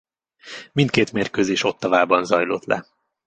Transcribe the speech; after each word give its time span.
Mindkét 0.71 1.11
mérkőzés 1.11 1.63
Ottawában 1.63 2.25
zajlott 2.25 2.65
le. 2.65 2.85